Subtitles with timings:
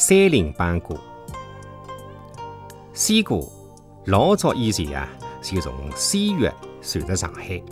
[0.00, 0.96] 山林秆歌。
[2.94, 3.38] 西瓜
[4.06, 5.06] 老早以前啊，
[5.42, 7.62] 就从西域传入上海。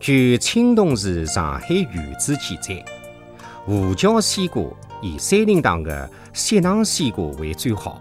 [0.00, 2.82] 据青铜市上海原志记载，
[3.66, 4.62] 胡椒西瓜
[5.02, 8.00] 以山林堂的锡囊西瓜为最好，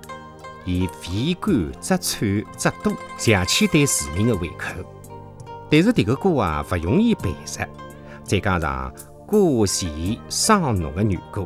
[0.64, 4.82] 以肥甘质脆汁多，强起对市民的胃口。
[5.70, 7.68] 但是迭个瓜啊，勿容易培植，
[8.24, 8.94] 再加上
[9.28, 11.46] 瓜咸生浓的缘故，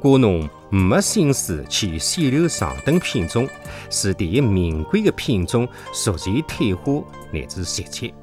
[0.00, 3.46] 瓜农没心思去选留上等品种，
[3.90, 8.14] 使第一名贵的品种逐渐退化乃至绝迹。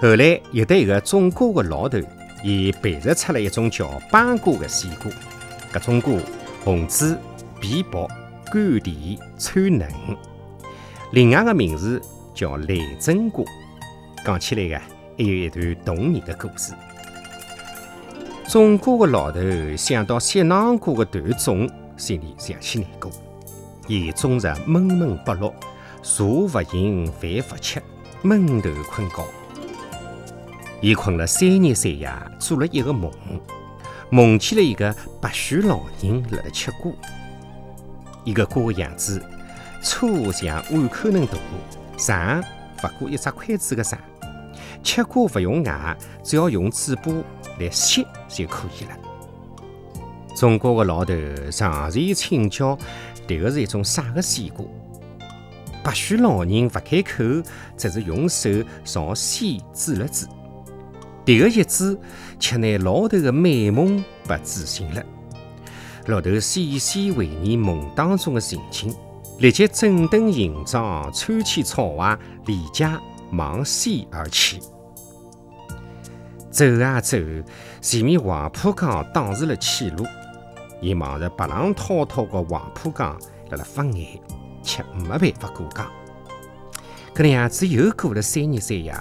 [0.00, 1.98] 后来有的一个种瓜的老头，
[2.44, 5.10] 伊培植出了一种叫斑瓜的西瓜。
[5.72, 6.14] 搿种瓜
[6.64, 7.18] 红紫
[7.60, 8.06] 皮薄
[8.52, 9.88] 甘甜脆嫩，
[11.12, 12.00] 另外个名字
[12.34, 13.44] 叫雷震瓜。
[14.24, 16.72] 讲起来个，还有一段动人的故事。
[18.48, 19.40] 种瓜的老头
[19.76, 21.68] 想到雪囊瓜的断种，
[21.98, 23.12] 心里想起难过。
[23.86, 25.52] 伊终日闷闷不乐，
[26.02, 27.82] 茶勿饮，饭勿吃，
[28.22, 29.16] 闷头困觉。
[30.80, 33.12] 伊困了三日三夜，做了一个梦，
[34.08, 36.90] 梦见了一个白须老人辣辣吃瓜。
[38.24, 39.22] 一个瓜的样子，
[39.82, 41.36] 粗像碗口能大，
[41.98, 42.42] 长
[42.82, 43.98] 勿过一只筷子的长。
[44.82, 47.12] 吃瓜勿用牙，只要用嘴巴
[47.58, 48.90] 来吸就可以了。
[50.36, 51.14] 中国的老头
[51.50, 52.78] 上前请教，
[53.26, 54.64] 迭个是一种啥个西瓜？
[55.82, 57.24] 白须老人勿开口，
[57.76, 58.50] 只是用手
[58.84, 60.26] 朝西指了指。
[61.24, 61.98] 迭个一指，
[62.38, 65.02] 却拿老头的美梦拨指醒了。
[66.06, 68.94] 老头细细回忆梦当中的情景，
[69.40, 73.00] 立即整顿行装，穿起草鞋，离家
[73.32, 74.60] 往西而去。
[76.50, 77.16] 走啊走，
[77.80, 80.04] 前面黄浦江挡住了去路，
[80.80, 83.16] 伊望着白浪滔滔的黄浦江
[83.50, 84.20] 辣辣发呆，
[84.62, 85.86] 却没办法过江。
[87.14, 88.94] 搿能样子又过了三日三夜。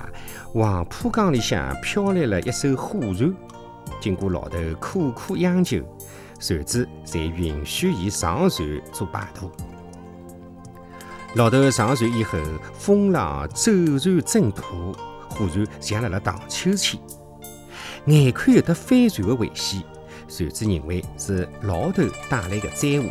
[0.53, 3.33] 黄浦江里向飘来了一艘货船，
[4.01, 5.81] 经过老头苦苦央求，
[6.39, 9.51] 船主才允许伊上船做摆渡。
[11.37, 12.35] 老头上船以后，
[12.73, 14.63] 风浪骤然增大，
[15.29, 16.99] 忽然像辣辣荡秋千，
[18.07, 19.83] 眼看有得翻船的危险，
[20.27, 23.07] 船主认为是老头带来的灾祸，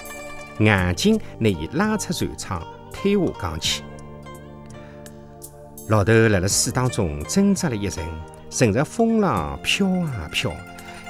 [0.58, 2.60] 硬劲拿伊拉出船舱，
[2.92, 3.84] 推下江去。
[5.86, 8.04] 老头辣辣水当中挣扎了一阵，
[8.50, 10.52] 乘着风浪飘啊飘，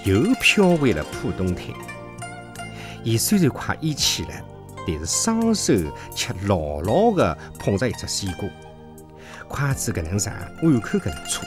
[0.04, 1.68] 又飘回了浦东滩。
[3.02, 4.30] 伊虽然快咽气了，
[4.86, 5.74] 但是双手
[6.14, 8.48] 却牢牢地捧着一只西瓜，
[9.48, 10.32] 筷子搿能长，
[10.62, 11.44] 碗口搿能粗。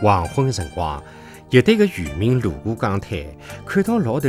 [0.00, 1.02] 黄昏辰光，
[1.50, 3.18] 一队个渔民路过江滩，
[3.66, 4.28] 看到老头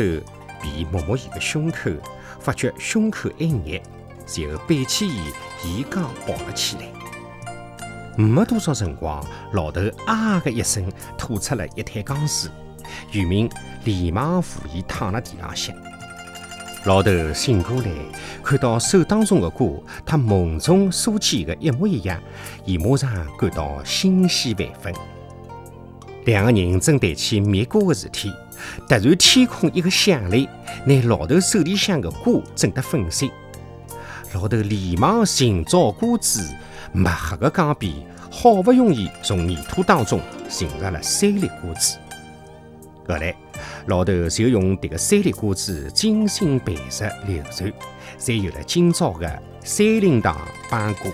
[0.62, 1.92] 便摸摸伊的胸口，
[2.40, 3.82] 发觉胸口还热，
[4.26, 5.32] 随后背起伊
[5.64, 6.84] 沿江跑了起来。
[8.18, 12.52] 没多少辰光，老头啊的一声吐出了一滩江水，
[13.14, 13.50] 渔民
[13.86, 15.74] 连忙扶伊躺了地浪向。
[16.86, 17.92] 老头醒过来，
[18.44, 19.68] 看到手当中的瓜，
[20.04, 22.20] 他梦中所见的一模一样，
[22.66, 24.92] 伊马上感到欣喜万分。
[26.26, 28.34] 两个人正谈起灭瓜的事体，
[28.88, 30.50] 突然天空一个响雷，
[30.86, 33.30] 拿老头手里向的瓜震得粉碎。
[34.34, 36.50] 老头连忙寻找瓜子。
[36.94, 37.94] 墨黑的江边，
[38.30, 41.98] 好不容易从泥土当中寻着了三粒瓜子。
[43.08, 43.34] 后来，
[43.88, 47.72] 老头就用迭个三粒瓜子精心培植流传，
[48.18, 50.38] 才有了今朝的三林堂
[50.70, 51.12] 板瓜。